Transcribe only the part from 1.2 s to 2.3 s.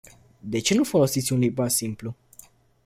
un limbaj simplu?